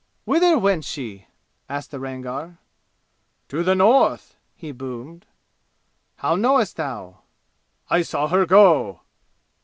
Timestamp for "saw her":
8.01-8.47